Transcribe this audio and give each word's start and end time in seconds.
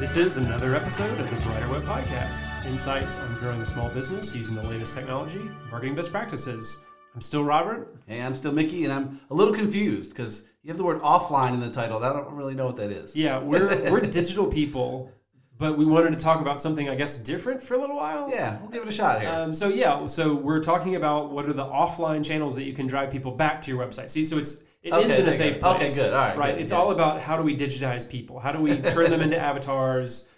This 0.00 0.16
is 0.16 0.38
another 0.38 0.74
episode 0.74 1.20
of 1.20 1.28
the 1.28 1.46
Brighter 1.46 1.68
Web 1.68 1.82
Podcast 1.82 2.64
insights 2.64 3.18
on 3.18 3.34
growing 3.34 3.60
a 3.60 3.66
small 3.66 3.90
business 3.90 4.34
using 4.34 4.56
the 4.56 4.62
latest 4.62 4.94
technology, 4.94 5.50
marketing 5.70 5.94
best 5.94 6.10
practices. 6.10 6.82
I'm 7.14 7.20
still 7.20 7.44
Robert. 7.44 7.94
Hey, 8.06 8.22
I'm 8.22 8.34
still 8.34 8.50
Mickey, 8.50 8.84
and 8.84 8.92
I'm 8.94 9.20
a 9.30 9.34
little 9.34 9.52
confused 9.52 10.08
because 10.08 10.44
you 10.62 10.68
have 10.68 10.78
the 10.78 10.84
word 10.84 11.02
offline 11.02 11.52
in 11.52 11.60
the 11.60 11.68
title. 11.68 11.98
and 11.98 12.06
I 12.06 12.14
don't 12.14 12.32
really 12.32 12.54
know 12.54 12.64
what 12.64 12.76
that 12.76 12.90
is. 12.90 13.14
Yeah, 13.14 13.42
we're, 13.42 13.68
we're 13.92 14.00
digital 14.00 14.46
people, 14.46 15.12
but 15.58 15.76
we 15.76 15.84
wanted 15.84 16.14
to 16.14 16.18
talk 16.18 16.40
about 16.40 16.62
something, 16.62 16.88
I 16.88 16.94
guess, 16.94 17.18
different 17.18 17.62
for 17.62 17.74
a 17.74 17.78
little 17.78 17.96
while. 17.96 18.30
Yeah, 18.30 18.58
we'll 18.62 18.70
give 18.70 18.82
it 18.82 18.88
a 18.88 18.92
shot 18.92 19.20
here. 19.20 19.28
Um, 19.28 19.52
so 19.52 19.68
yeah, 19.68 20.06
so 20.06 20.34
we're 20.34 20.62
talking 20.62 20.96
about 20.96 21.30
what 21.30 21.44
are 21.44 21.52
the 21.52 21.66
offline 21.66 22.24
channels 22.24 22.54
that 22.54 22.64
you 22.64 22.72
can 22.72 22.86
drive 22.86 23.10
people 23.10 23.32
back 23.32 23.60
to 23.60 23.70
your 23.70 23.78
website. 23.78 24.08
See, 24.08 24.24
so 24.24 24.38
it's 24.38 24.62
it 24.82 24.92
Okay, 24.92 25.04
ends 25.04 25.18
in 25.18 25.26
a 25.26 25.32
safe 25.32 25.60
place. 25.60 25.98
Okay, 25.98 26.02
good. 26.02 26.14
All 26.14 26.20
right, 26.20 26.38
right. 26.38 26.54
good, 26.54 26.62
it's 26.62 26.72
good. 26.72 26.78
all 26.78 26.90
about 26.90 27.20
how 27.20 27.36
do 27.36 27.42
we 27.42 27.56
digitize 27.56 28.10
people? 28.10 28.38
How 28.38 28.50
do 28.50 28.60
we 28.60 28.76
turn 28.76 29.10
them 29.10 29.20
into 29.20 29.38
avatars? 29.42 30.28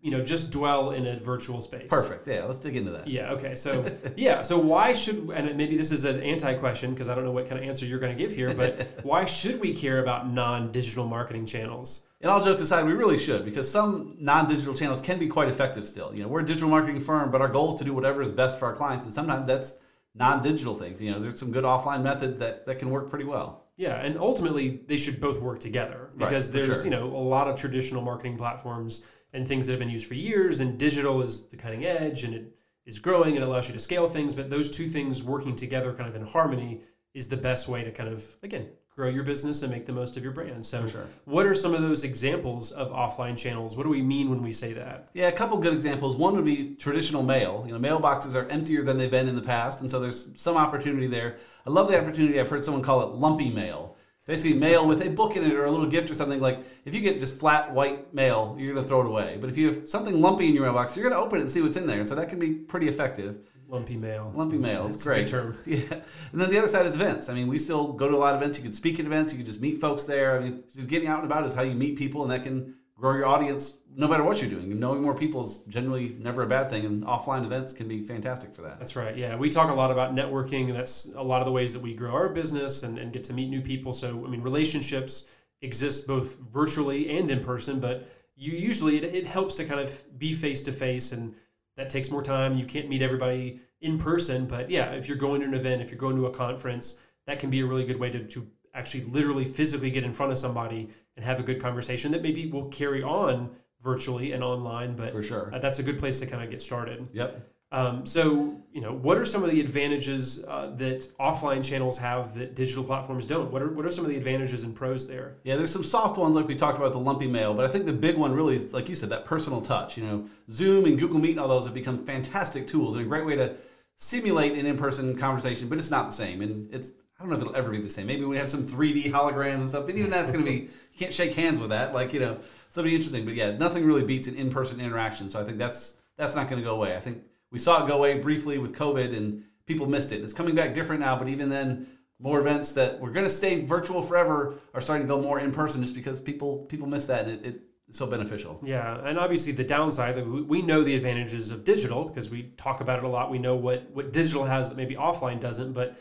You 0.00 0.12
know, 0.12 0.22
just 0.22 0.52
dwell 0.52 0.92
in 0.92 1.08
a 1.08 1.18
virtual 1.18 1.60
space. 1.60 1.88
Perfect. 1.90 2.28
Yeah, 2.28 2.44
let's 2.44 2.60
dig 2.60 2.76
into 2.76 2.92
that. 2.92 3.08
Yeah. 3.08 3.32
Okay. 3.32 3.56
So 3.56 3.84
yeah. 4.16 4.42
So 4.42 4.56
why 4.56 4.92
should 4.92 5.30
and 5.30 5.56
maybe 5.56 5.76
this 5.76 5.90
is 5.90 6.04
an 6.04 6.22
anti 6.22 6.54
question 6.54 6.94
because 6.94 7.08
I 7.08 7.16
don't 7.16 7.24
know 7.24 7.32
what 7.32 7.48
kind 7.48 7.60
of 7.60 7.68
answer 7.68 7.84
you're 7.84 7.98
going 7.98 8.16
to 8.16 8.18
give 8.18 8.32
here, 8.32 8.54
but 8.54 8.86
why 9.02 9.24
should 9.24 9.58
we 9.58 9.74
care 9.74 9.98
about 9.98 10.30
non-digital 10.30 11.04
marketing 11.04 11.46
channels? 11.46 12.06
And 12.20 12.30
all 12.30 12.42
jokes 12.42 12.60
aside, 12.60 12.86
we 12.86 12.92
really 12.92 13.18
should 13.18 13.44
because 13.44 13.68
some 13.68 14.16
non-digital 14.20 14.74
channels 14.74 15.00
can 15.00 15.18
be 15.18 15.26
quite 15.26 15.48
effective 15.48 15.86
still. 15.86 16.14
You 16.14 16.22
know, 16.22 16.28
we're 16.28 16.40
a 16.40 16.46
digital 16.46 16.68
marketing 16.68 17.00
firm, 17.00 17.32
but 17.32 17.40
our 17.40 17.48
goal 17.48 17.70
is 17.70 17.74
to 17.76 17.84
do 17.84 17.92
whatever 17.92 18.22
is 18.22 18.30
best 18.30 18.58
for 18.60 18.66
our 18.66 18.74
clients, 18.76 19.04
and 19.04 19.12
sometimes 19.12 19.48
that's 19.48 19.78
non-digital 20.14 20.76
things. 20.76 21.02
You 21.02 21.10
know, 21.10 21.18
there's 21.18 21.38
some 21.40 21.50
good 21.50 21.64
offline 21.64 22.02
methods 22.02 22.38
that 22.38 22.66
that 22.66 22.78
can 22.78 22.90
work 22.90 23.10
pretty 23.10 23.24
well. 23.24 23.67
Yeah, 23.78 23.94
and 23.94 24.18
ultimately 24.18 24.80
they 24.88 24.96
should 24.96 25.20
both 25.20 25.40
work 25.40 25.60
together 25.60 26.10
because 26.16 26.48
for 26.48 26.58
there's 26.58 26.66
sure. 26.66 26.84
you 26.84 26.90
know 26.90 27.04
a 27.04 27.24
lot 27.36 27.46
of 27.46 27.54
traditional 27.56 28.02
marketing 28.02 28.36
platforms 28.36 29.06
and 29.32 29.46
things 29.46 29.66
that 29.66 29.74
have 29.74 29.78
been 29.78 29.88
used 29.88 30.08
for 30.08 30.14
years, 30.14 30.58
and 30.58 30.76
digital 30.76 31.22
is 31.22 31.46
the 31.46 31.56
cutting 31.56 31.84
edge 31.84 32.24
and 32.24 32.34
it 32.34 32.52
is 32.86 32.98
growing 32.98 33.36
and 33.36 33.44
allows 33.44 33.68
you 33.68 33.74
to 33.74 33.78
scale 33.78 34.08
things. 34.08 34.34
But 34.34 34.50
those 34.50 34.68
two 34.68 34.88
things 34.88 35.22
working 35.22 35.54
together, 35.54 35.92
kind 35.92 36.08
of 36.08 36.16
in 36.16 36.26
harmony, 36.26 36.80
is 37.14 37.28
the 37.28 37.36
best 37.36 37.68
way 37.68 37.84
to 37.84 37.92
kind 37.92 38.08
of 38.08 38.36
again 38.42 38.68
grow 38.98 39.08
your 39.08 39.22
business 39.22 39.62
and 39.62 39.70
make 39.70 39.86
the 39.86 39.92
most 39.92 40.16
of 40.16 40.24
your 40.24 40.32
brand. 40.32 40.66
So, 40.66 40.84
sure. 40.84 41.06
what 41.24 41.46
are 41.46 41.54
some 41.54 41.72
of 41.72 41.82
those 41.82 42.02
examples 42.02 42.72
of 42.72 42.90
offline 42.90 43.38
channels? 43.38 43.76
What 43.76 43.84
do 43.84 43.90
we 43.90 44.02
mean 44.02 44.28
when 44.28 44.42
we 44.42 44.52
say 44.52 44.72
that? 44.72 45.08
Yeah, 45.14 45.28
a 45.28 45.32
couple 45.32 45.56
good 45.56 45.72
examples. 45.72 46.16
One 46.16 46.34
would 46.34 46.44
be 46.44 46.74
traditional 46.74 47.22
mail. 47.22 47.62
You 47.64 47.78
know, 47.78 47.78
mailboxes 47.78 48.34
are 48.34 48.48
emptier 48.48 48.82
than 48.82 48.98
they've 48.98 49.08
been 49.08 49.28
in 49.28 49.36
the 49.36 49.42
past, 49.42 49.82
and 49.82 49.88
so 49.88 50.00
there's 50.00 50.30
some 50.34 50.56
opportunity 50.56 51.06
there. 51.06 51.36
I 51.64 51.70
love 51.70 51.88
the 51.88 51.96
opportunity. 51.96 52.40
I've 52.40 52.50
heard 52.50 52.64
someone 52.64 52.82
call 52.82 53.02
it 53.02 53.14
lumpy 53.14 53.50
mail. 53.50 53.96
Basically, 54.26 54.58
mail 54.58 54.84
with 54.84 55.06
a 55.06 55.10
book 55.10 55.36
in 55.36 55.44
it 55.44 55.54
or 55.54 55.66
a 55.66 55.70
little 55.70 55.86
gift 55.86 56.10
or 56.10 56.14
something. 56.14 56.40
Like 56.40 56.58
if 56.84 56.92
you 56.92 57.00
get 57.00 57.20
just 57.20 57.38
flat 57.38 57.72
white 57.72 58.12
mail, 58.12 58.56
you're 58.58 58.74
going 58.74 58.84
to 58.84 58.88
throw 58.88 59.02
it 59.02 59.06
away. 59.06 59.38
But 59.40 59.48
if 59.48 59.56
you 59.56 59.68
have 59.68 59.88
something 59.88 60.20
lumpy 60.20 60.48
in 60.48 60.54
your 60.54 60.64
mailbox, 60.64 60.96
you're 60.96 61.08
going 61.08 61.18
to 61.18 61.24
open 61.24 61.38
it 61.38 61.42
and 61.42 61.50
see 61.50 61.62
what's 61.62 61.76
in 61.76 61.86
there. 61.86 62.00
And 62.00 62.08
so 62.08 62.16
that 62.16 62.28
can 62.28 62.40
be 62.40 62.52
pretty 62.52 62.88
effective. 62.88 63.38
Lumpy 63.68 63.96
mail. 63.96 64.32
Lumpy 64.34 64.56
mail, 64.56 64.86
it's 64.86 65.04
That's 65.04 65.06
a 65.06 65.08
good 65.08 65.14
great. 65.14 65.28
term. 65.28 65.58
Yeah, 65.66 66.00
and 66.32 66.40
then 66.40 66.50
the 66.50 66.58
other 66.58 66.68
side 66.68 66.86
is 66.86 66.94
events. 66.94 67.28
I 67.28 67.34
mean, 67.34 67.46
we 67.48 67.58
still 67.58 67.92
go 67.92 68.08
to 68.08 68.14
a 68.14 68.18
lot 68.18 68.34
of 68.34 68.40
events. 68.40 68.56
You 68.56 68.62
can 68.64 68.72
speak 68.72 68.98
at 68.98 69.04
events. 69.06 69.32
You 69.32 69.38
can 69.38 69.46
just 69.46 69.60
meet 69.60 69.80
folks 69.80 70.04
there. 70.04 70.36
I 70.36 70.40
mean, 70.42 70.64
just 70.74 70.88
getting 70.88 71.08
out 71.08 71.22
and 71.22 71.30
about 71.30 71.44
is 71.44 71.52
how 71.52 71.62
you 71.62 71.74
meet 71.74 71.96
people, 71.98 72.22
and 72.22 72.30
that 72.30 72.42
can 72.42 72.74
grow 72.94 73.14
your 73.14 73.26
audience 73.26 73.78
no 73.94 74.08
matter 74.08 74.24
what 74.24 74.40
you're 74.40 74.50
doing. 74.50 74.72
And 74.72 74.80
knowing 74.80 75.02
more 75.02 75.14
people 75.14 75.44
is 75.44 75.58
generally 75.68 76.16
never 76.18 76.42
a 76.42 76.46
bad 76.46 76.70
thing, 76.70 76.86
and 76.86 77.04
offline 77.04 77.44
events 77.44 77.72
can 77.74 77.86
be 77.88 78.00
fantastic 78.00 78.54
for 78.54 78.62
that. 78.62 78.78
That's 78.78 78.96
right. 78.96 79.16
Yeah, 79.16 79.36
we 79.36 79.50
talk 79.50 79.70
a 79.70 79.74
lot 79.74 79.90
about 79.90 80.14
networking, 80.14 80.68
and 80.68 80.74
that's 80.74 81.12
a 81.14 81.22
lot 81.22 81.40
of 81.40 81.46
the 81.46 81.52
ways 81.52 81.72
that 81.74 81.82
we 81.82 81.94
grow 81.94 82.12
our 82.12 82.28
business 82.30 82.82
and, 82.84 82.98
and 82.98 83.12
get 83.12 83.22
to 83.24 83.32
meet 83.34 83.50
new 83.50 83.60
people. 83.60 83.92
So, 83.92 84.24
I 84.26 84.30
mean, 84.30 84.40
relationships 84.40 85.28
exist 85.60 86.06
both 86.06 86.38
virtually 86.50 87.18
and 87.18 87.30
in 87.30 87.40
person, 87.44 87.80
but 87.80 88.08
you 88.34 88.52
usually 88.52 88.96
it, 88.96 89.04
it 89.04 89.26
helps 89.26 89.56
to 89.56 89.64
kind 89.64 89.80
of 89.80 90.18
be 90.18 90.32
face 90.32 90.62
to 90.62 90.72
face, 90.72 91.12
and 91.12 91.34
that 91.78 91.88
takes 91.88 92.10
more 92.10 92.22
time. 92.22 92.58
You 92.58 92.66
can't 92.66 92.88
meet 92.88 93.02
everybody 93.02 93.60
in 93.80 93.98
person, 93.98 94.46
but 94.46 94.68
yeah, 94.68 94.90
if 94.90 95.06
you're 95.06 95.16
going 95.16 95.40
to 95.40 95.46
an 95.46 95.54
event, 95.54 95.80
if 95.80 95.90
you're 95.90 95.98
going 95.98 96.16
to 96.16 96.26
a 96.26 96.30
conference, 96.30 96.98
that 97.26 97.38
can 97.38 97.50
be 97.50 97.60
a 97.60 97.66
really 97.66 97.84
good 97.84 97.98
way 98.00 98.10
to, 98.10 98.24
to 98.24 98.46
actually 98.74 99.04
literally 99.04 99.44
physically 99.44 99.88
get 99.88 100.02
in 100.02 100.12
front 100.12 100.32
of 100.32 100.38
somebody 100.38 100.88
and 101.16 101.24
have 101.24 101.38
a 101.38 101.42
good 101.42 101.62
conversation 101.62 102.10
that 102.10 102.20
maybe 102.20 102.50
will 102.50 102.66
carry 102.66 103.02
on 103.02 103.50
virtually 103.80 104.32
and 104.32 104.42
online. 104.42 104.96
But 104.96 105.12
For 105.12 105.22
sure. 105.22 105.50
uh, 105.54 105.60
that's 105.60 105.78
a 105.78 105.84
good 105.84 105.98
place 105.98 106.18
to 106.18 106.26
kind 106.26 106.42
of 106.42 106.50
get 106.50 106.60
started. 106.60 107.06
Yep. 107.12 107.48
Um, 107.70 108.06
so, 108.06 108.56
you 108.72 108.80
know, 108.80 108.94
what 108.94 109.18
are 109.18 109.26
some 109.26 109.44
of 109.44 109.50
the 109.50 109.60
advantages 109.60 110.42
uh, 110.44 110.72
that 110.76 111.06
offline 111.18 111.62
channels 111.62 111.98
have 111.98 112.34
that 112.34 112.54
digital 112.54 112.82
platforms 112.82 113.26
don't? 113.26 113.50
What 113.50 113.60
are, 113.60 113.68
what 113.68 113.84
are 113.84 113.90
some 113.90 114.04
of 114.04 114.10
the 114.10 114.16
advantages 114.16 114.62
and 114.62 114.74
pros 114.74 115.06
there? 115.06 115.36
Yeah, 115.44 115.56
there's 115.56 115.70
some 115.70 115.84
soft 115.84 116.16
ones 116.16 116.34
like 116.34 116.48
we 116.48 116.54
talked 116.54 116.78
about 116.78 116.92
the 116.92 116.98
lumpy 116.98 117.26
mail, 117.26 117.52
but 117.52 117.66
I 117.66 117.68
think 117.68 117.84
the 117.84 117.92
big 117.92 118.16
one 118.16 118.32
really 118.32 118.54
is, 118.54 118.72
like 118.72 118.88
you 118.88 118.94
said, 118.94 119.10
that 119.10 119.26
personal 119.26 119.60
touch. 119.60 119.98
You 119.98 120.04
know, 120.04 120.26
Zoom 120.50 120.86
and 120.86 120.98
Google 120.98 121.18
Meet 121.18 121.32
and 121.32 121.40
all 121.40 121.48
those 121.48 121.66
have 121.66 121.74
become 121.74 122.04
fantastic 122.04 122.66
tools 122.66 122.94
and 122.94 123.04
a 123.04 123.08
great 123.08 123.26
way 123.26 123.36
to 123.36 123.54
simulate 123.96 124.52
an 124.52 124.64
in-person 124.64 125.16
conversation, 125.16 125.68
but 125.68 125.76
it's 125.76 125.90
not 125.90 126.06
the 126.06 126.12
same. 126.12 126.40
And 126.40 126.72
it's 126.72 126.92
I 127.18 127.24
don't 127.24 127.30
know 127.30 127.36
if 127.36 127.42
it'll 127.42 127.56
ever 127.56 127.70
be 127.70 127.78
the 127.78 127.90
same. 127.90 128.06
Maybe 128.06 128.24
we 128.24 128.36
have 128.38 128.48
some 128.48 128.62
3D 128.62 129.10
holograms 129.10 129.54
and 129.54 129.68
stuff, 129.68 129.86
but 129.86 129.96
even 129.96 130.10
that's 130.10 130.30
going 130.30 130.44
to 130.44 130.50
be 130.50 130.58
you 130.60 130.98
can't 130.98 131.12
shake 131.12 131.34
hands 131.34 131.58
with 131.58 131.70
that. 131.70 131.92
Like 131.92 132.14
you 132.14 132.20
know, 132.20 132.38
so 132.70 132.80
it'll 132.80 132.88
be 132.88 132.94
interesting. 132.94 133.26
But 133.26 133.34
yeah, 133.34 133.50
nothing 133.50 133.84
really 133.84 134.04
beats 134.04 134.26
an 134.26 134.36
in-person 134.36 134.80
interaction. 134.80 135.28
So 135.28 135.38
I 135.38 135.44
think 135.44 135.58
that's 135.58 135.96
that's 136.16 136.34
not 136.34 136.48
going 136.48 136.62
to 136.62 136.64
go 136.64 136.74
away. 136.76 136.96
I 136.96 137.00
think 137.00 137.24
we 137.50 137.58
saw 137.58 137.84
it 137.84 137.88
go 137.88 137.96
away 137.96 138.18
briefly 138.18 138.58
with 138.58 138.74
COVID, 138.74 139.16
and 139.16 139.44
people 139.66 139.86
missed 139.86 140.12
it. 140.12 140.22
It's 140.22 140.32
coming 140.32 140.54
back 140.54 140.74
different 140.74 141.00
now, 141.00 141.18
but 141.18 141.28
even 141.28 141.48
then. 141.48 141.86
More 142.20 142.40
events 142.40 142.72
that 142.72 142.98
were 142.98 143.12
going 143.12 143.26
to 143.26 143.30
stay 143.30 143.64
virtual 143.64 144.02
forever 144.02 144.58
are 144.74 144.80
starting 144.80 145.06
to 145.06 145.08
go 145.08 145.22
more 145.22 145.38
in 145.38 145.52
person, 145.52 145.80
just 145.80 145.94
because 145.94 146.18
people 146.18 146.64
people 146.64 146.88
miss 146.88 147.04
that, 147.04 147.26
and 147.26 147.34
it, 147.34 147.46
it, 147.46 147.62
it's 147.88 147.96
so 147.98 148.06
beneficial. 148.06 148.60
Yeah, 148.62 149.00
and 149.04 149.18
obviously 149.18 149.52
the 149.52 149.64
downside 149.64 150.14
that 150.16 150.26
we, 150.26 150.60
know 150.60 150.82
the 150.82 150.94
advantages 150.94 151.50
of 151.50 151.64
digital 151.64 152.04
because 152.04 152.28
we 152.28 152.52
talk 152.56 152.80
about 152.80 152.98
it 152.98 153.04
a 153.04 153.08
lot. 153.08 153.30
We 153.30 153.38
know 153.38 153.56
what 153.56 153.90
what 153.92 154.12
digital 154.12 154.44
has 154.44 154.68
that 154.68 154.76
maybe 154.76 154.94
offline 154.94 155.40
doesn't. 155.40 155.72
But 155.72 155.96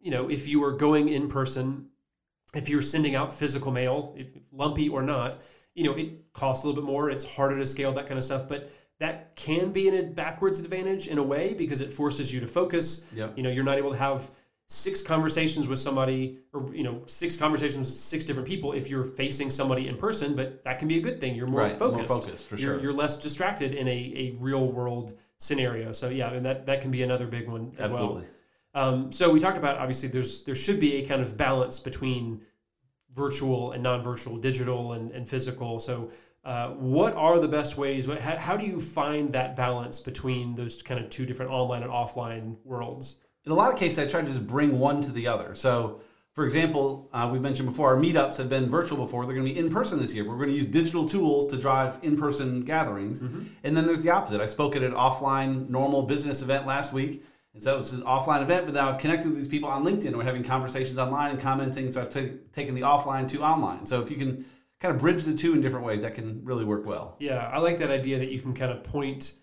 you 0.00 0.10
know, 0.10 0.28
if 0.28 0.46
you 0.46 0.62
are 0.64 0.72
going 0.72 1.08
in 1.08 1.28
person, 1.28 1.88
if 2.54 2.68
you're 2.68 2.82
sending 2.82 3.14
out 3.14 3.32
physical 3.32 3.72
mail, 3.72 4.14
if 4.18 4.32
lumpy 4.50 4.88
or 4.90 5.02
not, 5.02 5.38
you 5.74 5.84
know, 5.84 5.94
it 5.94 6.32
costs 6.34 6.64
a 6.64 6.68
little 6.68 6.82
bit 6.82 6.86
more. 6.86 7.08
It's 7.08 7.24
harder 7.24 7.56
to 7.56 7.64
scale 7.64 7.92
that 7.92 8.06
kind 8.06 8.18
of 8.18 8.24
stuff, 8.24 8.46
but 8.46 8.70
that 9.02 9.34
can 9.34 9.72
be 9.72 9.88
an 9.88 9.96
a 9.96 10.02
backwards 10.04 10.60
advantage 10.60 11.08
in 11.08 11.18
a 11.18 11.22
way 11.22 11.54
because 11.54 11.80
it 11.80 11.92
forces 11.92 12.32
you 12.32 12.38
to 12.38 12.46
focus. 12.46 13.04
Yep. 13.12 13.36
You 13.36 13.42
know, 13.42 13.50
you're 13.50 13.64
not 13.64 13.76
able 13.76 13.90
to 13.90 13.96
have 13.96 14.30
six 14.68 15.02
conversations 15.02 15.66
with 15.66 15.80
somebody 15.80 16.38
or 16.52 16.72
you 16.72 16.84
know 16.84 17.02
six 17.06 17.36
conversations 17.36 17.78
with 17.80 17.88
six 17.88 18.24
different 18.24 18.48
people 18.48 18.72
if 18.72 18.88
you're 18.88 19.04
facing 19.04 19.50
somebody 19.50 19.88
in 19.88 19.96
person 19.96 20.34
but 20.34 20.64
that 20.64 20.78
can 20.78 20.88
be 20.88 20.96
a 20.96 21.00
good 21.00 21.20
thing 21.20 21.34
you're 21.34 21.46
more 21.48 21.60
Right, 21.60 21.78
more 21.78 21.90
focused 21.90 22.08
focused, 22.08 22.46
for 22.46 22.56
you're, 22.56 22.74
sure. 22.74 22.82
you're 22.82 22.92
less 22.94 23.18
distracted 23.20 23.74
in 23.74 23.86
a, 23.86 23.90
a 23.90 24.36
real 24.38 24.68
world 24.68 25.18
scenario 25.36 25.92
so 25.92 26.08
yeah 26.08 26.32
and 26.32 26.46
that 26.46 26.64
that 26.64 26.80
can 26.80 26.90
be 26.90 27.02
another 27.02 27.26
big 27.26 27.48
one 27.48 27.72
as 27.74 27.86
Absolutely. 27.86 28.22
well 28.74 28.84
um, 28.84 29.12
so 29.12 29.28
we 29.28 29.40
talked 29.40 29.58
about 29.58 29.76
obviously 29.76 30.08
there's 30.08 30.42
there 30.44 30.54
should 30.54 30.80
be 30.80 31.02
a 31.02 31.06
kind 31.06 31.20
of 31.20 31.36
balance 31.36 31.78
between 31.78 32.40
virtual 33.12 33.72
and 33.72 33.82
non-virtual 33.82 34.38
digital 34.38 34.92
and, 34.94 35.10
and 35.10 35.28
physical 35.28 35.78
so 35.80 36.10
uh, 36.44 36.70
what 36.70 37.14
are 37.14 37.38
the 37.38 37.48
best 37.48 37.76
ways 37.76 38.08
what, 38.08 38.20
how, 38.20 38.36
how 38.36 38.56
do 38.56 38.66
you 38.66 38.80
find 38.80 39.32
that 39.32 39.54
balance 39.54 40.00
between 40.00 40.54
those 40.54 40.82
kind 40.82 40.98
of 41.02 41.08
two 41.10 41.24
different 41.24 41.50
online 41.50 41.82
and 41.82 41.92
offline 41.92 42.56
worlds 42.64 43.16
in 43.44 43.52
a 43.52 43.54
lot 43.54 43.72
of 43.72 43.78
cases, 43.78 43.98
I 43.98 44.06
try 44.06 44.20
to 44.20 44.26
just 44.26 44.46
bring 44.46 44.78
one 44.78 45.00
to 45.02 45.10
the 45.10 45.26
other. 45.26 45.54
So, 45.54 46.00
for 46.34 46.44
example, 46.44 47.10
uh, 47.12 47.28
we 47.30 47.38
mentioned 47.38 47.68
before, 47.68 47.88
our 47.88 47.96
meetups 47.96 48.36
have 48.36 48.48
been 48.48 48.68
virtual 48.68 49.04
before. 49.04 49.26
They're 49.26 49.34
going 49.34 49.46
to 49.46 49.52
be 49.52 49.58
in 49.58 49.70
person 49.70 49.98
this 49.98 50.14
year. 50.14 50.26
We're 50.26 50.36
going 50.36 50.48
to 50.48 50.54
use 50.54 50.66
digital 50.66 51.08
tools 51.08 51.46
to 51.48 51.58
drive 51.58 51.98
in 52.02 52.16
person 52.16 52.62
gatherings. 52.62 53.20
And 53.64 53.76
then 53.76 53.84
there's 53.84 54.00
the 54.00 54.10
opposite. 54.10 54.40
I 54.40 54.46
spoke 54.46 54.76
at 54.76 54.82
an 54.82 54.94
offline, 54.94 55.68
normal 55.68 56.04
business 56.04 56.40
event 56.40 56.66
last 56.66 56.92
week. 56.92 57.24
And 57.52 57.62
so 57.62 57.74
it 57.74 57.76
was 57.78 57.92
an 57.92 58.00
offline 58.02 58.40
event, 58.40 58.64
but 58.64 58.74
now 58.74 58.88
I've 58.88 58.98
connected 58.98 59.28
with 59.28 59.36
these 59.36 59.48
people 59.48 59.68
on 59.68 59.84
LinkedIn. 59.84 60.14
We're 60.16 60.22
having 60.22 60.42
conversations 60.42 60.98
online 60.98 61.32
and 61.32 61.40
commenting. 61.40 61.90
So 61.90 62.00
I've 62.00 62.08
ta- 62.08 62.34
taken 62.52 62.74
the 62.74 62.80
offline 62.80 63.28
to 63.28 63.42
online. 63.42 63.84
So 63.84 64.00
if 64.00 64.10
you 64.10 64.16
can 64.16 64.46
kind 64.82 64.94
of 64.94 65.00
bridge 65.00 65.22
the 65.24 65.32
two 65.34 65.52
in 65.54 65.60
different 65.62 65.86
ways, 65.86 66.00
that 66.00 66.14
can 66.14 66.44
really 66.44 66.64
work 66.64 66.84
well. 66.86 67.16
Yeah, 67.20 67.48
I 67.52 67.58
like 67.58 67.78
that 67.78 67.90
idea 67.90 68.18
that 68.18 68.30
you 68.30 68.40
can 68.40 68.52
kind 68.52 68.70
of 68.72 68.82
point 68.82 69.34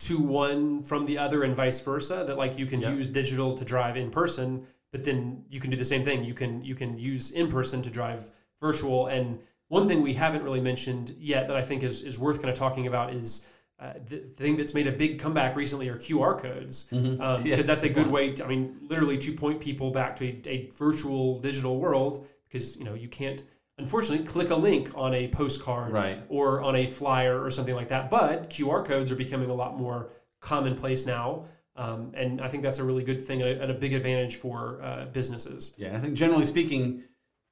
to 0.00 0.18
one 0.20 0.82
from 0.82 1.04
the 1.04 1.18
other 1.18 1.42
and 1.42 1.54
vice 1.54 1.80
versa. 1.80 2.24
That 2.26 2.38
like 2.38 2.58
you 2.58 2.66
can 2.66 2.80
Yeah. 2.80 2.92
use 2.94 3.08
digital 3.08 3.54
to 3.56 3.64
drive 3.64 3.96
in 3.96 4.10
person, 4.10 4.66
but 4.92 5.04
then 5.04 5.44
you 5.50 5.60
can 5.60 5.70
do 5.70 5.76
the 5.76 5.84
same 5.84 6.04
thing. 6.04 6.24
You 6.24 6.34
can 6.34 6.62
you 6.62 6.74
can 6.74 6.96
use 6.98 7.32
in 7.32 7.48
person 7.48 7.82
to 7.82 7.90
drive 7.90 8.30
virtual. 8.60 9.08
And 9.08 9.40
one 9.68 9.88
thing 9.88 10.00
we 10.02 10.14
haven't 10.14 10.42
really 10.44 10.60
mentioned 10.60 11.14
yet 11.18 11.48
that 11.48 11.56
I 11.56 11.62
think 11.62 11.82
is 11.82 12.02
is 12.02 12.18
worth 12.18 12.38
kind 12.38 12.50
of 12.50 12.56
talking 12.56 12.86
about 12.86 13.12
is. 13.12 13.46
Uh, 13.80 13.92
the 14.08 14.18
thing 14.18 14.54
that's 14.56 14.72
made 14.72 14.86
a 14.86 14.92
big 14.92 15.18
comeback 15.18 15.56
recently 15.56 15.88
are 15.88 15.96
QR 15.96 16.38
codes 16.40 16.84
because 16.84 17.08
Mm-hmm. 17.18 17.46
Yeah, 17.48 17.56
that's 17.56 17.82
a 17.82 17.88
good 17.88 18.04
good 18.04 18.06
way. 18.06 18.32
To, 18.32 18.44
I 18.44 18.46
mean, 18.48 18.78
literally 18.88 19.18
to 19.18 19.32
point 19.32 19.58
people 19.58 19.90
back 19.90 20.14
to 20.16 20.24
a, 20.24 20.40
a 20.46 20.70
virtual 20.70 21.40
digital 21.40 21.80
world 21.80 22.24
because 22.46 22.76
you 22.78 22.84
know 22.84 22.94
you 22.94 23.08
can't 23.08 23.42
unfortunately 23.78 24.24
click 24.26 24.50
a 24.50 24.56
link 24.56 24.90
on 24.94 25.14
a 25.14 25.28
postcard 25.28 25.92
Right. 25.92 26.18
or 26.28 26.62
on 26.62 26.76
a 26.76 26.86
flyer 26.86 27.42
or 27.42 27.50
something 27.50 27.74
like 27.74 27.88
that. 27.88 28.10
But 28.10 28.50
QR 28.50 28.84
codes 28.84 29.10
are 29.10 29.16
becoming 29.16 29.50
a 29.50 29.54
lot 29.54 29.76
more 29.76 30.10
commonplace 30.40 31.06
now. 31.06 31.44
Um, 31.76 32.12
and 32.14 32.40
I 32.40 32.46
think 32.46 32.62
that's 32.62 32.78
a 32.78 32.84
really 32.84 33.02
good 33.02 33.20
thing 33.20 33.42
and 33.42 33.50
a, 33.50 33.62
and 33.62 33.70
a 33.72 33.74
big 33.74 33.94
advantage 33.94 34.36
for 34.36 34.80
uh, 34.82 35.06
businesses. 35.06 35.74
Yeah, 35.76 35.96
I 35.96 35.98
think 35.98 36.14
generally 36.14 36.44
speaking, 36.44 37.02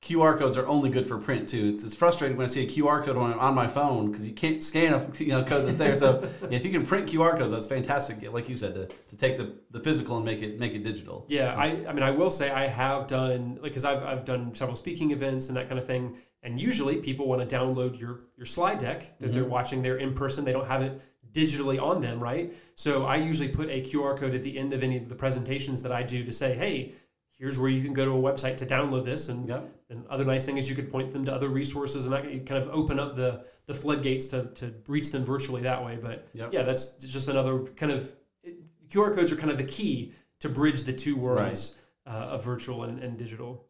QR 0.03 0.37
codes 0.37 0.57
are 0.57 0.67
only 0.67 0.91
good 0.91 1.07
for 1.07 1.17
print 1.17 1.49
too. 1.49 1.71
It's, 1.75 1.85
it's 1.85 1.95
frustrating 1.95 2.37
when 2.37 2.47
I 2.47 2.49
see 2.49 2.65
a 2.65 2.67
QR 2.67 3.05
code 3.05 3.17
on, 3.17 3.35
on 3.35 3.55
my 3.55 3.69
phone 3.69 4.11
because 4.11 4.27
you 4.27 4.35
can't 4.35 4.61
scan 4.61 4.95
a 4.95 5.09
you 5.23 5.29
know, 5.29 5.45
code 5.45 5.65
that's 5.65 5.77
there. 5.77 5.95
So 5.95 6.29
yeah, 6.43 6.57
if 6.57 6.65
you 6.65 6.73
can 6.73 6.85
print 6.85 7.09
QR 7.09 7.39
codes, 7.39 7.53
that's 7.53 7.69
fantastic. 7.69 8.31
Like 8.33 8.49
you 8.49 8.57
said, 8.57 8.75
to, 8.75 8.87
to 8.87 9.17
take 9.17 9.37
the, 9.37 9.55
the 9.71 9.79
physical 9.79 10.17
and 10.17 10.25
make 10.27 10.43
it 10.43 10.59
make 10.59 10.75
it 10.75 10.83
digital. 10.83 11.25
Yeah, 11.29 11.55
I, 11.57 11.87
I 11.87 11.93
mean, 11.93 12.03
I 12.03 12.11
will 12.11 12.33
say 12.33 12.51
I 12.51 12.67
have 12.67 13.07
done 13.07 13.55
like 13.63 13.71
because 13.71 13.85
I've, 13.85 14.03
I've 14.03 14.25
done 14.25 14.53
several 14.57 14.75
speaking 14.75 15.13
events 15.13 15.49
and 15.49 15.57
that 15.57 15.69
kind 15.69 15.79
of 15.79 15.87
thing. 15.87 16.17
And 16.43 16.61
usually 16.61 16.97
people 16.97 17.29
want 17.29 17.49
to 17.49 17.57
download 17.57 17.99
your 18.01 18.23
your 18.37 18.47
slide 18.47 18.79
deck 18.79 19.17
that 19.21 19.33
they're 19.33 19.43
mm-hmm. 19.43 19.53
watching 19.53 19.83
there 19.83 19.99
in 19.99 20.15
person. 20.15 20.45
They 20.45 20.53
don't 20.53 20.67
have 20.67 20.83
it 20.83 21.01
digitally 21.33 21.81
on 21.81 22.01
them, 22.01 22.19
right? 22.19 22.53
So 22.75 23.05
I 23.05 23.17
usually 23.17 23.49
put 23.49 23.69
a 23.69 23.83
QR 23.83 24.19
code 24.19 24.35
at 24.35 24.43
the 24.43 24.59
end 24.59 24.73
of 24.73 24.83
any 24.83 24.97
of 24.97 25.09
the 25.09 25.15
presentations 25.15 25.81
that 25.85 25.93
I 25.93 26.03
do 26.03 26.25
to 26.25 26.33
say, 26.33 26.55
hey, 26.55 26.93
here's 27.43 27.59
where 27.59 27.69
you 27.69 27.83
can 27.83 27.93
go 27.93 28.05
to 28.05 28.13
a 28.13 28.23
website 28.33 28.57
to 28.57 28.65
download 28.65 29.05
this. 29.05 29.29
And 29.29 29.49
Yep. 29.49 29.69
and 29.91 30.07
other 30.07 30.25
nice 30.25 30.45
thing 30.47 30.59
is 30.59 30.71
you 30.71 30.77
could 30.77 30.89
point 30.89 31.11
them 31.13 31.25
to 31.25 31.35
other 31.35 31.49
resources 31.49 32.05
and 32.07 32.13
that 32.15 32.23
kind 32.47 32.63
of 32.63 32.69
open 32.71 33.01
up 33.01 33.17
the 33.17 33.45
the 33.67 33.75
floodgates 33.75 34.29
to, 34.29 34.45
to 34.55 34.73
reach 34.87 35.11
them 35.11 35.25
virtually 35.25 35.61
that 35.63 35.85
way. 35.85 35.99
But 36.01 36.29
Yep. 36.35 36.53
yeah, 36.55 36.63
that's 36.63 36.93
just 36.99 37.27
another 37.29 37.59
kind 37.81 37.91
of 37.91 38.13
QR 38.91 39.13
codes 39.13 39.33
are 39.33 39.37
kind 39.37 39.51
of 39.51 39.59
the 39.59 39.65
key 39.65 40.13
to 40.39 40.49
bridge 40.49 40.85
the 40.85 40.93
two 40.93 41.17
worlds 41.17 41.81
uh, 42.07 42.11
of 42.35 42.45
virtual 42.45 42.85
and, 42.85 43.03
and 43.03 43.19
digital. 43.19 43.67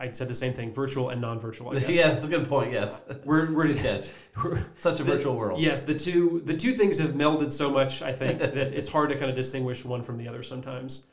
I 0.00 0.10
said 0.10 0.26
the 0.26 0.34
same 0.34 0.52
thing, 0.52 0.72
virtual 0.72 1.10
and 1.10 1.20
non-virtual. 1.20 1.70
I 1.70 1.74
guess. 1.78 1.94
yeah, 1.96 2.08
that's 2.10 2.26
a 2.26 2.28
good 2.28 2.48
point. 2.48 2.72
Yes, 2.72 3.04
We're, 3.24 3.52
we're, 3.52 3.66
yes, 3.66 4.12
we're 4.44 4.60
such 4.74 4.98
a 4.98 5.04
The- 5.04 5.12
virtual 5.14 5.36
world. 5.36 5.60
yes, 5.60 5.82
the 5.82 5.94
two 5.94 6.42
the 6.44 6.56
two 6.56 6.72
things 6.72 6.98
have 6.98 7.12
melded 7.12 7.52
so 7.52 7.70
much. 7.70 8.02
I 8.02 8.12
think 8.12 8.40
that 8.40 8.56
it's 8.56 8.88
hard 8.88 9.10
to 9.10 9.14
kind 9.16 9.30
of 9.30 9.36
distinguish 9.36 9.84
one 9.84 10.02
from 10.02 10.18
the 10.18 10.26
other 10.26 10.42
sometimes. 10.42 11.06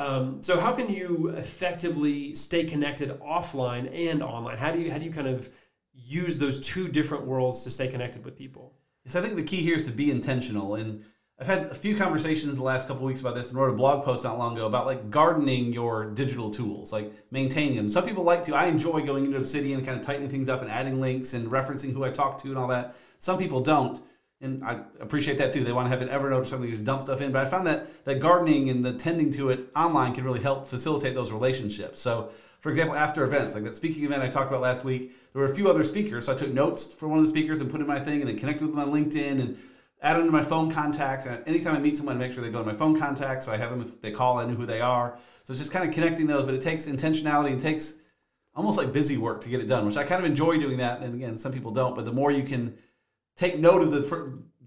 Um, 0.00 0.42
so 0.42 0.58
how 0.58 0.72
can 0.72 0.90
you 0.90 1.28
effectively 1.36 2.34
stay 2.34 2.64
connected 2.64 3.10
offline 3.20 3.90
and 3.92 4.22
online? 4.22 4.56
How 4.56 4.72
do 4.72 4.80
you 4.80 4.90
how 4.90 4.96
do 4.96 5.04
you 5.04 5.12
kind 5.12 5.28
of 5.28 5.50
use 5.92 6.38
those 6.38 6.58
two 6.58 6.88
different 6.88 7.26
worlds 7.26 7.64
to 7.64 7.70
stay 7.70 7.86
connected 7.86 8.24
with 8.24 8.34
people? 8.34 8.72
So 9.06 9.18
I 9.18 9.22
think 9.22 9.36
the 9.36 9.42
key 9.42 9.58
here 9.58 9.76
is 9.76 9.84
to 9.84 9.92
be 9.92 10.10
intentional. 10.10 10.76
And 10.76 11.04
I've 11.38 11.46
had 11.46 11.64
a 11.64 11.74
few 11.74 11.96
conversations 11.96 12.56
the 12.56 12.62
last 12.62 12.88
couple 12.88 13.04
weeks 13.04 13.20
about 13.20 13.34
this 13.34 13.50
and 13.50 13.58
wrote 13.58 13.68
a 13.68 13.76
blog 13.76 14.02
post 14.02 14.24
not 14.24 14.38
long 14.38 14.56
ago 14.56 14.66
about 14.66 14.86
like 14.86 15.10
gardening 15.10 15.70
your 15.70 16.06
digital 16.12 16.50
tools, 16.50 16.94
like 16.94 17.12
maintaining 17.30 17.76
them. 17.76 17.90
Some 17.90 18.06
people 18.06 18.24
like 18.24 18.42
to. 18.44 18.54
I 18.54 18.66
enjoy 18.66 19.04
going 19.04 19.26
into 19.26 19.36
Obsidian 19.36 19.80
and 19.80 19.86
kind 19.86 19.98
of 20.00 20.04
tightening 20.04 20.30
things 20.30 20.48
up 20.48 20.62
and 20.62 20.70
adding 20.70 20.98
links 20.98 21.34
and 21.34 21.46
referencing 21.50 21.92
who 21.92 22.04
I 22.04 22.10
talk 22.10 22.38
to 22.38 22.48
and 22.48 22.56
all 22.56 22.68
that. 22.68 22.94
Some 23.18 23.36
people 23.36 23.60
don't. 23.60 24.00
And 24.42 24.64
I 24.64 24.80
appreciate 25.00 25.36
that 25.38 25.52
too. 25.52 25.64
They 25.64 25.72
want 25.72 25.86
to 25.86 25.90
have 25.90 26.00
an 26.00 26.08
Evernote 26.08 26.40
or 26.40 26.44
something 26.46 26.70
to 26.70 26.74
just 26.74 26.84
dump 26.84 27.02
stuff 27.02 27.20
in. 27.20 27.30
But 27.30 27.46
I 27.46 27.48
found 27.48 27.66
that 27.66 28.04
that 28.04 28.20
gardening 28.20 28.70
and 28.70 28.84
the 28.84 28.94
tending 28.94 29.30
to 29.32 29.50
it 29.50 29.68
online 29.76 30.14
can 30.14 30.24
really 30.24 30.40
help 30.40 30.66
facilitate 30.66 31.14
those 31.14 31.30
relationships. 31.30 32.00
So, 32.00 32.30
for 32.60 32.70
example, 32.70 32.96
after 32.96 33.24
events 33.24 33.54
like 33.54 33.64
that 33.64 33.74
speaking 33.74 34.04
event 34.04 34.22
I 34.22 34.28
talked 34.28 34.48
about 34.48 34.62
last 34.62 34.82
week, 34.82 35.12
there 35.32 35.42
were 35.42 35.50
a 35.50 35.54
few 35.54 35.68
other 35.68 35.84
speakers. 35.84 36.26
So 36.26 36.32
I 36.32 36.36
took 36.36 36.52
notes 36.52 36.94
for 36.94 37.06
one 37.06 37.18
of 37.18 37.24
the 37.24 37.30
speakers 37.30 37.60
and 37.60 37.70
put 37.70 37.82
in 37.82 37.86
my 37.86 38.00
thing, 38.00 38.20
and 38.20 38.28
then 38.28 38.38
connected 38.38 38.64
with 38.64 38.74
them 38.74 38.80
on 38.80 38.92
LinkedIn 38.92 39.40
and 39.40 39.58
added 40.02 40.20
them 40.20 40.26
to 40.28 40.32
my 40.32 40.42
phone 40.42 40.70
contacts. 40.70 41.26
And 41.26 41.46
anytime 41.46 41.76
I 41.76 41.78
meet 41.78 41.98
someone, 41.98 42.16
I 42.16 42.18
make 42.18 42.32
sure 42.32 42.42
they 42.42 42.50
go 42.50 42.60
to 42.60 42.64
my 42.64 42.72
phone 42.72 42.98
contacts. 42.98 43.44
So 43.44 43.52
I 43.52 43.58
have 43.58 43.70
them 43.70 43.82
if 43.82 44.00
they 44.00 44.10
call, 44.10 44.38
I 44.38 44.46
know 44.46 44.54
who 44.54 44.64
they 44.64 44.80
are. 44.80 45.18
So 45.44 45.52
it's 45.52 45.60
just 45.60 45.72
kind 45.72 45.86
of 45.86 45.94
connecting 45.94 46.26
those. 46.26 46.46
But 46.46 46.54
it 46.54 46.62
takes 46.62 46.86
intentionality 46.86 47.52
and 47.52 47.60
takes 47.60 47.96
almost 48.54 48.78
like 48.78 48.90
busy 48.90 49.18
work 49.18 49.42
to 49.42 49.50
get 49.50 49.60
it 49.60 49.66
done, 49.66 49.84
which 49.84 49.98
I 49.98 50.04
kind 50.04 50.18
of 50.18 50.24
enjoy 50.24 50.58
doing 50.58 50.78
that. 50.78 51.02
And 51.02 51.14
again, 51.14 51.36
some 51.36 51.52
people 51.52 51.72
don't. 51.72 51.94
But 51.94 52.06
the 52.06 52.12
more 52.12 52.30
you 52.30 52.42
can 52.42 52.76
take 53.36 53.58
note 53.58 53.82
of 53.82 53.90
the 53.90 54.00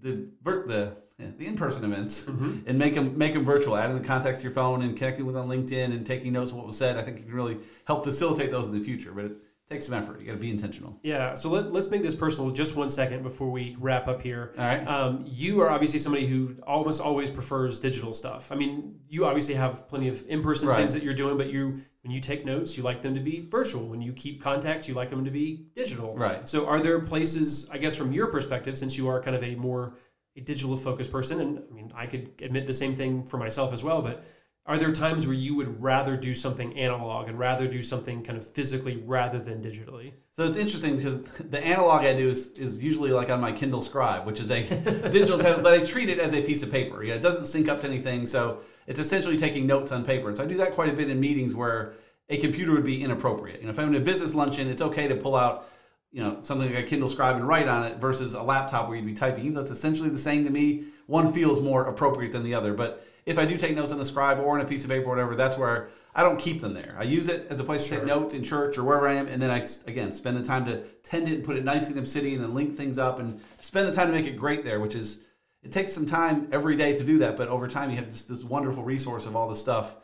the 0.00 0.28
the 0.66 0.96
the 1.18 1.46
in-person 1.46 1.84
events 1.84 2.24
mm-hmm. 2.24 2.58
and 2.66 2.78
make 2.78 2.94
them 2.94 3.16
make 3.16 3.34
them 3.34 3.44
virtual, 3.44 3.76
adding 3.76 3.96
the 3.96 4.06
contacts 4.06 4.38
to 4.38 4.44
your 4.44 4.52
phone 4.52 4.82
and 4.82 4.96
connecting 4.96 5.26
with 5.26 5.36
on 5.36 5.48
LinkedIn 5.48 5.86
and 5.86 6.04
taking 6.04 6.32
notes 6.32 6.50
of 6.50 6.56
what 6.56 6.66
was 6.66 6.76
said. 6.76 6.96
I 6.96 7.02
think 7.02 7.18
it 7.18 7.26
can 7.26 7.34
really 7.34 7.58
help 7.86 8.04
facilitate 8.04 8.50
those 8.50 8.66
in 8.66 8.72
the 8.76 8.82
future. 8.82 9.12
But 9.12 9.26
it 9.26 9.32
takes 9.68 9.86
some 9.86 9.94
effort. 9.94 10.20
You 10.20 10.26
got 10.26 10.34
to 10.34 10.38
be 10.38 10.50
intentional. 10.50 10.98
Yeah. 11.02 11.34
So 11.34 11.50
let, 11.50 11.72
let's 11.72 11.90
make 11.90 12.02
this 12.02 12.14
personal 12.14 12.50
just 12.50 12.76
one 12.76 12.88
second 12.88 13.22
before 13.22 13.50
we 13.50 13.76
wrap 13.80 14.08
up 14.08 14.20
here. 14.20 14.52
All 14.58 14.64
right. 14.64 14.86
Um, 14.86 15.24
you 15.26 15.60
are 15.62 15.70
obviously 15.70 15.98
somebody 15.98 16.26
who 16.26 16.56
almost 16.66 17.00
always 17.00 17.30
prefers 17.30 17.80
digital 17.80 18.12
stuff. 18.12 18.52
I 18.52 18.56
mean, 18.56 19.00
you 19.08 19.24
obviously 19.24 19.54
have 19.54 19.88
plenty 19.88 20.08
of 20.08 20.24
in-person 20.28 20.68
Right. 20.68 20.76
things 20.76 20.92
that 20.92 21.02
you're 21.02 21.14
doing, 21.14 21.36
but 21.38 21.48
you 21.48 21.80
when 22.02 22.12
you 22.12 22.20
take 22.20 22.44
notes, 22.44 22.76
you 22.76 22.82
like 22.82 23.00
them 23.00 23.14
to 23.14 23.20
be 23.20 23.46
virtual. 23.50 23.88
When 23.88 24.02
you 24.02 24.12
keep 24.12 24.42
contacts, 24.42 24.86
you 24.86 24.92
like 24.92 25.08
them 25.08 25.24
to 25.24 25.30
be 25.30 25.64
digital. 25.74 26.14
Right. 26.14 26.46
So 26.46 26.66
are 26.66 26.78
there 26.78 27.00
places, 27.00 27.70
I 27.70 27.78
guess, 27.78 27.96
from 27.96 28.12
your 28.12 28.26
perspective, 28.26 28.76
since 28.76 28.98
you 28.98 29.08
are 29.08 29.22
kind 29.22 29.34
of 29.34 29.42
a 29.42 29.54
more 29.54 29.96
a 30.36 30.40
digital 30.42 30.76
focused 30.76 31.10
person, 31.12 31.40
and 31.40 31.62
I 31.70 31.72
mean, 31.72 31.90
I 31.94 32.04
could 32.06 32.32
admit 32.42 32.66
the 32.66 32.72
same 32.74 32.92
thing 32.92 33.24
for 33.24 33.38
myself 33.38 33.72
as 33.72 33.82
well, 33.82 34.02
but 34.02 34.24
are 34.66 34.78
there 34.78 34.92
times 34.92 35.26
where 35.26 35.36
you 35.36 35.54
would 35.56 35.82
rather 35.82 36.16
do 36.16 36.34
something 36.34 36.76
analog 36.78 37.28
and 37.28 37.38
rather 37.38 37.68
do 37.68 37.82
something 37.82 38.22
kind 38.22 38.38
of 38.38 38.46
physically 38.46 38.96
rather 39.04 39.38
than 39.38 39.62
digitally? 39.62 40.12
So 40.32 40.44
it's 40.44 40.56
interesting 40.56 40.96
because 40.96 41.22
the 41.38 41.62
analog 41.62 42.04
I 42.04 42.16
do 42.16 42.28
is, 42.28 42.48
is 42.56 42.82
usually 42.82 43.10
like 43.10 43.28
on 43.28 43.40
my 43.42 43.52
Kindle 43.52 43.82
Scribe, 43.82 44.24
which 44.24 44.40
is 44.40 44.50
a 44.50 44.62
digital 45.10 45.38
tablet, 45.38 45.62
but 45.62 45.74
I 45.74 45.84
treat 45.84 46.08
it 46.08 46.18
as 46.18 46.32
a 46.32 46.40
piece 46.40 46.62
of 46.62 46.70
paper. 46.70 47.04
Yeah, 47.04 47.14
it 47.14 47.20
doesn't 47.20 47.44
sync 47.44 47.68
up 47.68 47.82
to 47.82 47.86
anything, 47.86 48.26
so 48.26 48.60
it's 48.86 48.98
essentially 48.98 49.36
taking 49.36 49.66
notes 49.66 49.92
on 49.92 50.02
paper. 50.02 50.28
And 50.28 50.36
so 50.36 50.44
I 50.44 50.46
do 50.46 50.56
that 50.56 50.72
quite 50.72 50.88
a 50.88 50.94
bit 50.94 51.10
in 51.10 51.20
meetings 51.20 51.54
where 51.54 51.94
a 52.30 52.38
computer 52.38 52.72
would 52.72 52.86
be 52.86 53.02
inappropriate. 53.02 53.60
You 53.60 53.66
know, 53.66 53.70
if 53.70 53.78
I'm 53.78 53.88
in 53.88 54.00
a 54.00 54.04
business 54.04 54.34
luncheon, 54.34 54.68
it's 54.68 54.80
okay 54.80 55.08
to 55.08 55.14
pull 55.14 55.36
out, 55.36 55.68
you 56.10 56.22
know, 56.22 56.38
something 56.40 56.72
like 56.72 56.84
a 56.84 56.86
Kindle 56.86 57.08
Scribe 57.08 57.36
and 57.36 57.46
write 57.46 57.68
on 57.68 57.84
it 57.84 57.98
versus 57.98 58.32
a 58.32 58.42
laptop 58.42 58.88
where 58.88 58.96
you'd 58.96 59.04
be 59.04 59.12
typing. 59.12 59.52
That's 59.52 59.70
essentially 59.70 60.08
the 60.08 60.18
same 60.18 60.42
to 60.46 60.50
me, 60.50 60.84
one 61.06 61.30
feels 61.34 61.60
more 61.60 61.84
appropriate 61.84 62.32
than 62.32 62.44
the 62.44 62.54
other. 62.54 62.72
But 62.72 63.06
if 63.26 63.38
I 63.38 63.46
do 63.46 63.56
take 63.56 63.74
notes 63.74 63.90
on 63.90 63.98
the 63.98 64.04
Scribe 64.04 64.38
or 64.38 64.54
on 64.54 64.60
a 64.60 64.64
piece 64.66 64.84
of 64.84 64.90
paper 64.90 65.06
or 65.06 65.10
whatever, 65.10 65.34
that's 65.34 65.56
where 65.56 65.88
I 66.14 66.22
don't 66.22 66.38
keep 66.38 66.60
them 66.60 66.74
there. 66.74 66.94
I 66.98 67.04
use 67.04 67.28
it 67.28 67.46
as 67.48 67.58
a 67.58 67.64
place 67.64 67.84
to 67.84 67.96
take 67.96 68.04
notes 68.04 68.34
in 68.34 68.42
church 68.42 68.76
or 68.76 68.84
wherever 68.84 69.08
I 69.08 69.14
am, 69.14 69.28
and 69.28 69.40
then 69.40 69.50
I 69.50 69.66
again 69.86 70.12
spend 70.12 70.36
the 70.36 70.42
time 70.42 70.64
to 70.66 70.78
tend 71.02 71.28
it 71.28 71.34
and 71.34 71.44
put 71.44 71.56
it 71.56 71.64
nicely 71.64 71.92
in 71.92 71.98
Obsidian 71.98 72.44
and 72.44 72.54
link 72.54 72.76
things 72.76 72.98
up 72.98 73.18
and 73.18 73.40
spend 73.60 73.88
the 73.88 73.92
time 73.92 74.08
to 74.08 74.12
make 74.12 74.26
it 74.26 74.36
great 74.36 74.64
there, 74.64 74.80
which 74.80 74.94
is 74.94 75.20
it 75.62 75.72
takes 75.72 75.92
some 75.92 76.04
time 76.04 76.48
every 76.52 76.76
day 76.76 76.94
to 76.94 77.02
do 77.02 77.18
that, 77.18 77.36
but 77.36 77.48
over 77.48 77.66
time 77.66 77.90
you 77.90 77.96
have 77.96 78.10
just 78.10 78.28
this 78.28 78.44
wonderful 78.44 78.82
resource 78.82 79.24
of 79.24 79.34
all 79.34 79.48
this 79.48 79.60
stuff 79.60 79.96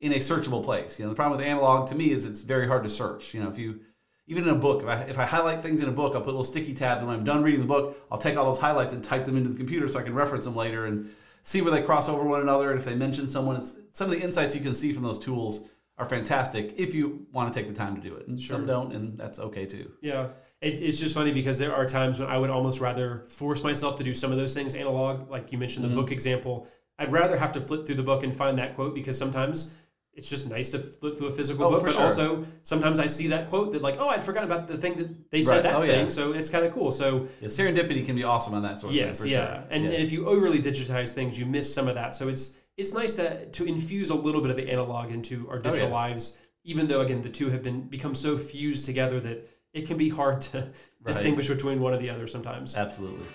in 0.00 0.12
a 0.12 0.16
searchable 0.16 0.62
place. 0.62 0.98
You 0.98 1.06
know, 1.06 1.10
the 1.10 1.16
problem 1.16 1.38
with 1.38 1.46
analog 1.46 1.88
to 1.88 1.94
me 1.94 2.10
is 2.10 2.26
it's 2.26 2.42
very 2.42 2.68
hard 2.68 2.82
to 2.82 2.88
search. 2.90 3.32
You 3.32 3.42
know, 3.42 3.48
if 3.48 3.58
you 3.58 3.80
even 4.26 4.42
in 4.42 4.50
a 4.50 4.54
book, 4.54 4.82
if 4.82 4.88
I, 4.88 5.02
if 5.02 5.18
I 5.18 5.24
highlight 5.24 5.62
things 5.62 5.82
in 5.82 5.88
a 5.88 5.92
book, 5.92 6.14
I'll 6.14 6.20
put 6.20 6.26
little 6.26 6.44
sticky 6.44 6.74
tabs, 6.74 6.98
and 6.98 7.08
when 7.08 7.16
I'm 7.16 7.24
done 7.24 7.42
reading 7.42 7.60
the 7.60 7.66
book, 7.66 7.96
I'll 8.10 8.18
take 8.18 8.36
all 8.36 8.44
those 8.44 8.58
highlights 8.58 8.92
and 8.92 9.02
type 9.02 9.24
them 9.24 9.36
into 9.36 9.48
the 9.48 9.56
computer 9.56 9.88
so 9.88 9.98
I 9.98 10.02
can 10.02 10.14
reference 10.14 10.44
them 10.44 10.56
later 10.56 10.86
and 10.86 11.08
see 11.46 11.62
where 11.62 11.70
they 11.70 11.80
cross 11.80 12.08
over 12.08 12.24
one 12.24 12.40
another. 12.40 12.70
And 12.70 12.78
if 12.78 12.84
they 12.84 12.94
mention 12.96 13.28
someone, 13.28 13.56
it's, 13.56 13.76
some 13.92 14.10
of 14.10 14.18
the 14.18 14.22
insights 14.22 14.54
you 14.54 14.60
can 14.60 14.74
see 14.74 14.92
from 14.92 15.04
those 15.04 15.18
tools 15.18 15.68
are 15.96 16.04
fantastic 16.04 16.74
if 16.76 16.92
you 16.94 17.24
want 17.32 17.50
to 17.50 17.58
take 17.58 17.68
the 17.68 17.74
time 17.74 17.94
to 17.94 18.02
do 18.02 18.14
it. 18.16 18.26
And 18.26 18.38
some 18.38 18.66
don't, 18.66 18.92
and 18.92 19.16
that's 19.16 19.38
okay 19.38 19.64
too. 19.64 19.90
Yeah. 20.02 20.26
It's, 20.60 20.80
it's 20.80 20.98
just 20.98 21.14
funny 21.14 21.32
because 21.32 21.56
there 21.56 21.74
are 21.74 21.86
times 21.86 22.18
when 22.18 22.28
I 22.28 22.36
would 22.36 22.50
almost 22.50 22.80
rather 22.80 23.24
force 23.28 23.62
myself 23.62 23.96
to 23.96 24.04
do 24.04 24.12
some 24.12 24.32
of 24.32 24.38
those 24.38 24.54
things 24.54 24.74
analog. 24.74 25.30
Like 25.30 25.52
you 25.52 25.58
mentioned 25.58 25.84
the 25.84 25.88
Mm-hmm. 25.88 26.00
book 26.00 26.10
example. 26.12 26.66
I'd 26.98 27.12
rather 27.12 27.36
have 27.36 27.52
to 27.52 27.60
flip 27.60 27.86
through 27.86 27.94
the 27.96 28.02
book 28.02 28.24
and 28.24 28.34
find 28.34 28.58
that 28.58 28.74
quote 28.74 28.94
because 28.94 29.16
sometimes 29.16 29.74
it's 30.16 30.30
just 30.30 30.48
nice 30.50 30.70
to 30.70 30.78
flip 30.78 31.16
through 31.18 31.26
a 31.28 31.30
physical 31.30 31.66
Oh, 31.66 31.70
book. 31.70 31.84
But 31.84 31.92
sure. 31.92 32.02
also 32.02 32.44
sometimes 32.62 32.98
I 32.98 33.06
see 33.06 33.26
that 33.28 33.46
quote 33.48 33.72
that 33.72 33.82
like, 33.82 33.96
oh, 34.00 34.08
I'd 34.08 34.24
forgotten 34.24 34.50
about 34.50 34.66
the 34.66 34.78
thing 34.78 34.94
that 34.96 35.30
they 35.30 35.42
said 35.42 35.56
Right. 35.56 35.62
that 35.64 35.76
Oh, 35.76 35.86
thing. 35.86 36.04
yeah. 36.04 36.08
So 36.08 36.32
it's 36.32 36.48
kind 36.48 36.64
of 36.64 36.72
cool. 36.72 36.90
So 36.90 37.26
Yeah, 37.40 37.48
serendipity 37.48 38.04
can 38.04 38.16
be 38.16 38.24
awesome 38.24 38.54
on 38.54 38.62
that 38.62 38.78
sort 38.80 38.92
of 38.92 38.96
yes, 38.96 39.20
thing. 39.22 39.32
Yeah. 39.32 39.46
sure. 39.54 39.64
And, 39.70 39.84
Yeah. 39.84 39.90
and 39.90 40.02
if 40.02 40.10
you 40.12 40.26
overly 40.26 40.58
digitize 40.58 41.12
things, 41.12 41.38
you 41.38 41.44
miss 41.46 41.72
some 41.72 41.86
of 41.86 41.94
that. 41.94 42.14
So 42.14 42.28
it's 42.28 42.56
it's 42.78 42.92
nice 42.94 43.14
to 43.16 43.46
to 43.46 43.64
infuse 43.66 44.08
a 44.10 44.14
little 44.14 44.40
bit 44.40 44.50
of 44.50 44.56
the 44.56 44.68
analog 44.70 45.10
into 45.10 45.48
our 45.50 45.56
oh, 45.56 45.60
digital 45.60 45.86
Oh, 45.86 45.90
yeah. 45.90 45.94
lives, 46.08 46.38
even 46.64 46.86
though 46.88 47.02
again 47.02 47.20
the 47.20 47.28
two 47.28 47.50
have 47.50 47.62
been 47.62 47.82
become 47.82 48.14
so 48.14 48.38
fused 48.38 48.86
together 48.86 49.20
that 49.20 49.46
it 49.74 49.86
can 49.86 49.98
be 49.98 50.08
hard 50.08 50.40
to 50.40 50.68
distinguish 51.04 51.48
between 51.48 51.78
one 51.80 51.92
or 51.92 51.98
the 51.98 52.08
other 52.08 52.26
sometimes. 52.26 52.74
Absolutely. 52.76 53.26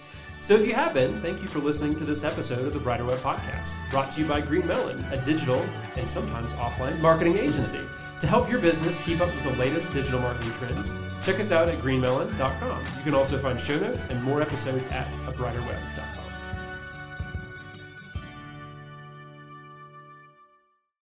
So 0.41 0.55
if 0.55 0.65
you 0.65 0.73
have 0.73 0.95
been, 0.95 1.21
thank 1.21 1.43
you 1.43 1.47
for 1.47 1.59
listening 1.59 1.95
to 1.97 2.03
this 2.03 2.23
episode 2.23 2.65
of 2.65 2.73
the 2.73 2.79
Brighter 2.79 3.05
Web 3.05 3.19
Podcast, 3.19 3.75
brought 3.91 4.09
to 4.11 4.21
you 4.21 4.27
by 4.27 4.41
Green 4.41 4.65
Melon, 4.67 4.97
a 5.11 5.23
digital 5.23 5.63
and 5.95 6.07
sometimes 6.07 6.51
offline 6.53 6.99
marketing 6.99 7.37
agency. 7.37 7.81
To 8.19 8.27
help 8.27 8.49
your 8.49 8.59
business 8.59 9.03
keep 9.05 9.21
up 9.21 9.27
with 9.27 9.43
the 9.43 9.53
latest 9.53 9.93
digital 9.93 10.19
marketing 10.19 10.51
trends, 10.53 10.95
check 11.21 11.39
us 11.39 11.51
out 11.51 11.67
at 11.67 11.77
greenmelon.com. 11.77 12.83
You 12.97 13.03
can 13.03 13.13
also 13.13 13.37
find 13.37 13.61
show 13.61 13.79
notes 13.79 14.09
and 14.09 14.21
more 14.23 14.41
episodes 14.41 14.87
at 14.87 15.11
abrighterweb.com. 15.27 16.00